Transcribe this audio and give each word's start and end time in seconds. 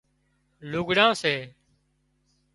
لُگھڙان 0.71 1.13
سي 1.21 1.33